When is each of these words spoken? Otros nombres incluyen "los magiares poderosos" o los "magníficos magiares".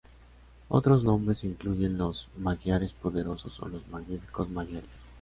Otros 0.69 1.03
nombres 1.03 1.43
incluyen 1.43 1.95
"los 1.99 2.27
magiares 2.35 2.91
poderosos" 2.91 3.59
o 3.59 3.67
los 3.67 3.87
"magníficos 3.89 4.49
magiares". 4.49 4.99